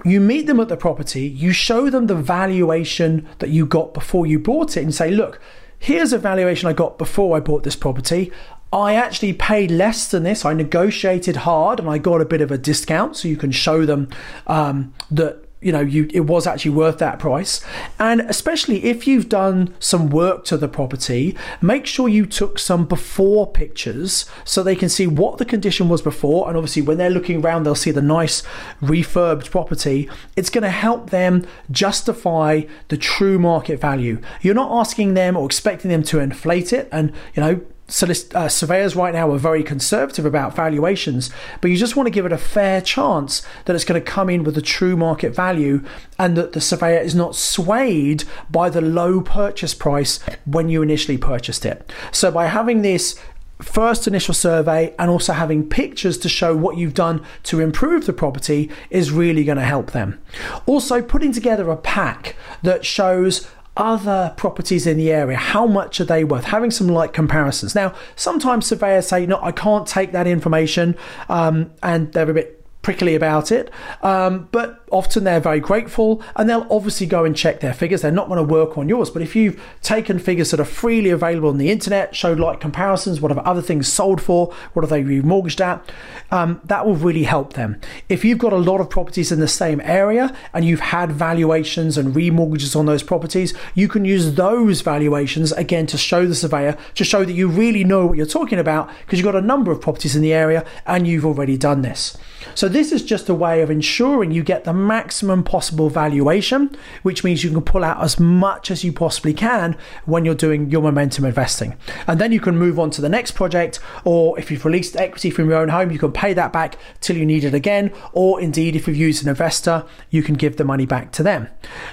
You 0.04 0.20
meet 0.20 0.46
them 0.46 0.60
at 0.60 0.68
the 0.68 0.76
property, 0.76 1.26
you 1.26 1.54
show 1.54 1.90
them 1.90 2.08
the 2.08 2.16
valuation 2.16 3.28
that 3.40 3.50
you 3.50 3.66
got 3.66 3.94
before 3.94 4.28
you 4.28 4.40
bought 4.40 4.76
it, 4.76 4.84
and 4.84 4.94
say, 4.94 5.10
Look, 5.10 5.42
here's 5.80 6.12
a 6.12 6.18
valuation 6.18 6.68
I 6.68 6.74
got 6.74 6.98
before 6.98 7.38
I 7.38 7.40
bought 7.40 7.64
this 7.64 7.78
property. 7.78 8.32
I 8.74 8.96
actually 8.96 9.32
paid 9.32 9.72
less 9.72 10.12
than 10.12 10.24
this. 10.24 10.44
I 10.44 10.52
negotiated 10.54 11.38
hard 11.38 11.80
and 11.80 11.90
I 11.90 12.00
got 12.00 12.20
a 12.20 12.26
bit 12.26 12.42
of 12.42 12.52
a 12.52 12.58
discount, 12.58 13.16
so 13.16 13.30
you 13.30 13.38
can 13.38 13.52
show 13.52 13.86
them 13.86 14.10
um, 14.48 14.94
that 15.10 15.47
you 15.68 15.74
know 15.74 15.82
you 15.82 16.08
it 16.14 16.22
was 16.22 16.48
actually 16.48 16.72
worth 16.72 16.98
that 17.00 17.20
price. 17.20 17.60
And 18.00 18.22
especially 18.22 18.86
if 18.86 19.06
you've 19.06 19.28
done 19.28 19.76
some 19.80 20.10
work 20.10 20.46
to 20.46 20.56
the 20.56 20.70
property 20.70 21.36
make 21.62 21.86
sure 21.86 22.08
you 22.08 22.26
took 22.26 22.58
some 22.58 22.86
before 22.86 23.52
pictures 23.52 24.26
so 24.46 24.64
they 24.64 24.78
can 24.78 24.88
see 24.88 25.08
what 25.08 25.40
the 25.40 25.46
condition 25.46 25.90
was 25.90 26.02
before. 26.02 26.48
And 26.48 26.56
obviously 26.56 26.84
when 26.84 26.98
they're 26.98 27.10
looking 27.10 27.44
around 27.44 27.64
they'll 27.64 27.76
see 27.76 27.92
the 27.92 28.02
nice 28.02 28.44
refurbed 28.82 29.52
property. 29.52 30.10
It's 30.38 30.50
going 30.50 30.64
to 30.64 30.70
help 30.70 31.10
them 31.10 31.46
justify 31.70 32.62
the 32.88 32.98
true 32.98 33.38
market 33.38 33.82
value. 33.82 34.22
You're 34.42 34.56
not 34.56 34.72
asking 34.72 35.16
them 35.16 35.36
or 35.36 35.46
expecting 35.46 35.92
them 35.92 36.04
to 36.04 36.20
inflate 36.20 36.72
it 36.72 36.88
and 36.94 37.12
you 37.36 37.44
know 37.44 37.62
so 37.88 38.08
uh, 38.36 38.50
surveyors 38.50 38.96
right 38.96 39.14
now 39.14 39.32
are 39.32 39.38
very 39.38 39.64
conservative 39.64 40.26
about 40.26 40.56
valuations, 40.56 41.30
but 41.62 41.72
you 41.72 41.78
just 41.78 41.96
want 41.96 42.08
to 42.08 42.12
give 42.12 42.26
it 42.26 42.34
a 42.34 42.38
fair 42.38 42.82
chance 42.82 43.44
that 43.66 43.76
it's 43.76 43.86
going 43.86 44.02
to 44.02 44.06
come 44.06 44.30
in 44.30 44.44
with 44.44 44.56
the 44.56 44.62
true 44.62 44.98
market 44.98 45.34
value 45.34 45.84
and 46.20 46.36
that 46.36 46.52
the 46.52 46.60
surveyor 46.60 47.00
is 47.00 47.16
not 47.16 47.36
swayed 47.36 48.26
by 48.50 48.70
the 48.70 48.82
low 48.82 49.22
purchase 49.22 49.74
price 49.74 50.20
when 50.46 50.68
you 50.68 50.82
initially 50.82 51.18
purchased 51.18 51.66
it. 51.66 51.92
So 52.12 52.30
by 52.30 52.48
having 52.48 52.82
this 52.82 53.18
first 53.62 54.08
initial 54.08 54.34
survey 54.34 54.94
and 55.00 55.10
also 55.10 55.34
having 55.34 55.68
pictures 55.68 56.18
to 56.20 56.30
show 56.30 56.56
what 56.56 56.78
you've 56.78 56.94
done 56.94 57.24
to 57.44 57.60
improve 57.60 58.06
the 58.06 58.14
property 58.14 58.70
is 58.90 59.12
really 59.12 59.44
going 59.44 59.58
to 59.58 59.64
help 59.64 59.92
them. 59.92 60.20
Also, 60.66 61.02
putting 61.02 61.32
together 61.32 61.70
a 61.72 61.78
pack 61.78 62.36
that 62.64 62.86
shows 62.86 63.48
other 63.78 64.34
properties 64.38 64.86
in 64.86 64.98
the 64.98 65.12
area 65.12 65.38
how 65.38 65.66
much 65.66 66.02
are 66.02 66.06
they 66.06 66.24
worth? 66.24 66.46
Having 66.46 66.72
some 66.72 66.88
like 66.88 67.14
comparisons. 67.14 67.76
Now 67.76 67.94
sometimes 68.16 68.66
surveyors 68.66 69.08
say 69.08 69.26
no 69.26 69.40
i 69.42 69.52
can't 69.52 69.88
take 69.88 70.12
that 70.12 70.28
information 70.28 70.96
um, 71.30 71.72
and 71.82 72.12
they're 72.14 72.30
a 72.30 72.34
bit 72.34 72.57
prickly 72.88 73.16
about 73.16 73.52
it. 73.52 73.70
Um, 74.02 74.48
but 74.54 74.82
often 74.92 75.26
they're 75.26 75.42
very 75.42 75.60
grateful 75.60 76.24
and 76.38 76.50
they'll 76.50 76.66
obviously 76.72 77.06
go 77.06 77.26
and 77.26 77.36
check 77.36 77.60
their 77.60 77.74
figures. 77.74 78.02
They're 78.02 78.14
not 78.14 78.30
going 78.30 78.38
to 78.38 78.44
work 78.54 78.78
on 78.78 78.88
yours. 78.88 79.10
But 79.10 79.22
if 79.22 79.36
you've 79.36 79.62
taken 79.82 80.20
figures 80.20 80.52
that 80.52 80.62
are 80.62 80.64
freely 80.64 81.10
available 81.10 81.50
on 81.50 81.58
the 81.58 81.70
internet, 81.70 82.16
showed 82.16 82.40
like 82.40 82.62
comparisons, 82.62 83.20
what 83.20 83.30
have 83.30 83.40
other 83.40 83.62
things 83.62 83.92
sold 83.92 84.22
for, 84.22 84.54
what 84.72 84.84
have 84.84 84.90
they 84.90 85.04
remortgaged 85.04 85.60
at, 85.60 85.92
um, 86.32 86.62
that 86.64 86.86
will 86.86 86.96
really 86.96 87.24
help 87.24 87.54
them. 87.54 87.78
If 88.08 88.24
you've 88.24 88.38
got 88.38 88.54
a 88.54 88.58
lot 88.58 88.80
of 88.80 88.90
properties 88.90 89.34
in 89.34 89.42
the 89.42 89.50
same 89.50 89.82
area 89.82 90.34
and 90.54 90.64
you've 90.64 90.80
had 90.80 91.12
valuations 91.12 91.98
and 91.98 92.16
remortgages 92.16 92.74
on 92.74 92.86
those 92.86 93.04
properties, 93.04 93.54
you 93.76 93.90
can 93.90 94.06
use 94.06 94.36
those 94.36 94.80
valuations 94.80 95.52
again 95.52 95.88
to 95.88 95.98
show 95.98 96.26
the 96.26 96.36
surveyor 96.36 96.78
to 96.96 97.04
show 97.04 97.26
that 97.26 97.34
you 97.34 97.50
really 97.50 97.84
know 97.84 98.06
what 98.06 98.16
you're 98.16 98.26
talking 98.26 98.60
about 98.60 98.90
because 99.02 99.20
you've 99.20 99.26
got 99.26 99.36
a 99.36 99.46
number 99.46 99.74
of 99.74 99.82
properties 99.82 100.16
in 100.16 100.22
the 100.22 100.32
area 100.32 100.66
and 100.86 101.06
you've 101.06 101.26
already 101.26 101.58
done 101.58 101.82
this. 101.82 102.18
So 102.58 102.68
this 102.68 102.92
is 102.92 103.04
just 103.04 103.30
a 103.30 103.36
way 103.36 103.62
of 103.62 103.70
ensuring 103.70 104.32
you 104.32 104.42
get 104.42 104.64
the 104.64 104.74
maximum 104.74 105.44
possible 105.44 105.92
valuation, 105.92 106.76
which 107.04 107.24
means 107.24 107.44
you 107.44 107.52
can 107.52 107.62
pull 107.62 107.84
out 107.84 108.02
as 108.02 108.20
much 108.20 108.72
as 108.72 108.84
you 108.84 108.92
possibly 108.92 109.32
can 109.32 109.78
when 110.06 110.26
you're 110.26 110.34
doing 110.34 110.72
your 110.72 110.82
momentum 110.82 111.24
investing. 111.26 111.78
And 112.08 112.20
then 112.20 112.32
you 112.32 112.40
can 112.40 112.58
move 112.58 112.80
on 112.80 112.90
to 112.90 113.00
the 113.00 113.10
next 113.10 113.34
project, 113.34 113.80
or 114.06 114.40
if 114.40 114.50
you've 114.50 114.66
released 114.66 114.96
equity 114.96 115.30
from 115.30 115.52
your 115.52 115.60
own 115.60 115.70
home, 115.70 115.92
you 115.92 116.00
can 116.00 116.12
pay 116.12 116.34
that 116.34 116.52
back 116.52 116.80
till 117.00 117.16
you 117.16 117.28
need 117.28 117.44
it 117.44 117.54
again, 117.54 117.94
or 118.12 118.42
indeed, 118.42 118.76
if 118.76 118.88
you've 118.88 118.98
used 118.98 119.22
an 119.22 119.30
investor, 119.30 119.86
you 120.10 120.24
can 120.24 120.34
give 120.34 120.58
the 120.58 120.66
money 120.66 120.88
back 120.88 121.12
to 121.12 121.22
them. 121.22 121.50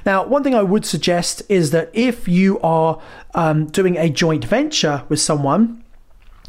Now, 0.06 0.25
one 0.25 0.42
thing 0.42 0.54
I 0.54 0.62
would 0.62 0.87
suggest 0.87 1.42
is 1.50 1.73
that 1.73 1.90
if 1.92 2.26
you 2.26 2.59
are 2.61 3.02
um, 3.35 3.66
doing 3.66 3.99
a 3.99 4.09
joint 4.09 4.47
venture 4.47 5.04
with 5.11 5.21
someone, 5.21 5.85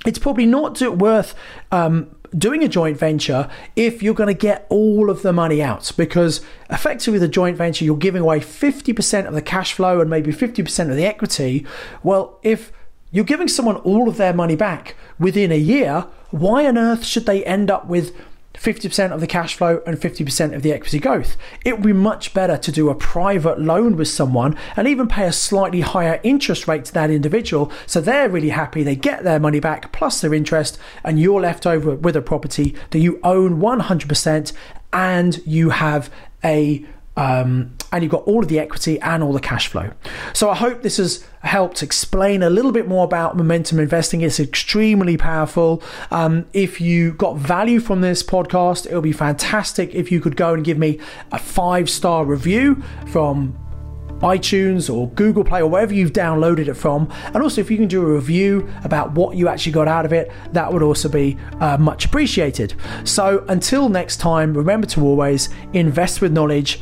it's 0.06 0.20
probably 0.20 0.46
not 0.46 0.80
worth 0.80 1.36
um, 1.74 2.16
doing 2.38 2.64
a 2.64 2.68
joint 2.68 2.98
venture 2.98 3.50
if 3.76 4.04
you're 4.04 4.14
going 4.14 4.28
to 4.28 4.34
get 4.34 4.66
all 4.70 5.10
of 5.10 5.22
the 5.22 5.32
money 5.32 5.62
out 5.62 5.92
because 5.98 6.42
effectively 6.70 7.14
with 7.14 7.24
a 7.24 7.28
joint 7.28 7.56
venture 7.56 7.86
you're 7.86 7.98
giving 7.98 8.22
away 8.22 8.40
50% 8.40 9.28
of 9.28 9.34
the 9.34 9.42
cash 9.42 9.74
flow 9.74 10.02
and 10.02 10.10
maybe 10.10 10.32
50% 10.32 10.90
of 10.90 10.96
the 10.96 11.06
equity. 11.06 11.66
Well 12.04 12.40
if 12.44 12.72
you're 13.12 13.26
giving 13.26 13.48
someone 13.48 13.78
all 13.78 14.10
of 14.10 14.18
their 14.18 14.34
money 14.34 14.56
back 14.56 14.96
within 15.18 15.52
a 15.52 15.58
year 15.58 16.08
why 16.32 16.66
on 16.68 16.78
earth 16.78 17.06
should 17.06 17.26
they 17.26 17.46
end 17.46 17.72
up 17.72 17.88
with 17.88 18.14
50% 18.58 19.12
of 19.12 19.20
the 19.20 19.28
cash 19.28 19.56
flow 19.56 19.82
and 19.86 19.98
50% 19.98 20.56
of 20.56 20.62
the 20.62 20.74
equity 20.74 21.00
growth. 21.00 21.38
It 21.64 21.74
would 21.74 21.86
be 21.86 21.94
much 21.94 22.34
better 22.34 22.58
to 22.58 22.72
do 22.72 22.90
a 22.90 22.96
private 22.96 23.60
loan 23.60 23.98
with 23.98 24.08
someone 24.08 24.58
and 24.76 24.88
even 24.88 25.08
pay 25.08 25.26
a 25.26 25.32
slightly 25.32 25.82
higher 25.82 26.20
interest 26.24 26.68
rate 26.68 26.86
to 26.86 26.94
that 26.94 27.12
individual 27.12 27.72
so 27.86 28.02
they're 28.02 28.30
really 28.30 28.50
happy, 28.50 28.84
they 28.84 28.96
get 28.96 29.24
their 29.24 29.40
money 29.40 29.60
back 29.60 29.92
plus 29.92 30.22
their 30.22 30.34
interest, 30.34 30.80
and 31.04 31.20
you're 31.20 31.42
left 31.42 31.66
over 31.66 31.96
with 31.96 32.16
a 32.16 32.22
property 32.22 32.76
that 32.92 33.00
you 33.00 33.20
own 33.24 33.60
100% 33.60 34.54
and 34.94 35.42
you 35.46 35.70
have 35.72 36.10
a 36.44 36.86
um, 37.18 37.76
and 37.92 38.04
you've 38.04 38.12
got 38.12 38.24
all 38.24 38.44
of 38.44 38.50
the 38.50 38.60
equity 38.60 39.00
and 39.00 39.24
all 39.24 39.32
the 39.32 39.40
cash 39.40 39.68
flow. 39.68 39.92
So 40.34 40.50
I 40.50 40.56
hope 40.56 40.82
this 40.82 40.98
has 40.98 41.26
helped 41.42 41.82
explain 41.82 42.44
a 42.44 42.50
little 42.50 42.72
bit 42.72 42.88
more 42.88 43.06
about 43.06 43.38
momentum 43.38 43.80
investing. 43.80 44.22
It's 44.22 44.40
extremely 44.40 45.16
powerful. 45.16 45.82
Um, 46.12 46.46
if 46.54 46.82
you 46.82 47.14
got 47.14 47.38
value 47.38 47.80
from 47.80 48.02
this 48.02 48.22
podcast, 48.24 48.86
it 48.86 48.94
would 48.94 49.04
be 49.04 49.14
fantastic 49.14 49.94
if 49.94 50.12
you 50.12 50.20
could 50.20 50.36
go 50.36 50.54
and 50.54 50.64
give 50.64 50.78
me 50.78 51.00
a 51.32 51.40
five 51.40 51.90
star 51.90 52.26
review 52.26 52.82
from 53.08 53.58
iTunes 54.20 54.94
or 54.94 55.10
Google 55.12 55.44
Play 55.44 55.62
or 55.62 55.70
wherever 55.70 55.94
you've 55.94 56.14
downloaded 56.14 56.68
it 56.68 56.76
from. 56.76 57.12
And 57.34 57.44
also, 57.44 57.62
if 57.62 57.70
you 57.70 57.78
can 57.78 57.88
do 57.88 58.02
a 58.02 58.14
review 58.14 58.68
about 58.84 59.12
what 59.12 59.36
you 59.36 59.48
actually 59.48 59.74
got 59.74 59.88
out 59.88 60.06
of 60.06 60.14
it, 60.14 60.32
that 60.54 60.72
would 60.72 60.82
also 60.82 61.10
be 61.10 61.38
uh, 61.60 61.78
much 61.78 62.06
appreciated. 62.06 62.76
So, 63.04 63.46
until 63.50 63.90
next 63.90 64.18
time, 64.18 64.54
remember 64.54 64.88
to 64.88 65.02
always 65.02 65.50
invest 65.74 66.22
with 66.22 66.32
knowledge, 66.32 66.82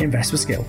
invest 0.00 0.32
with 0.32 0.40
skill. 0.40 0.64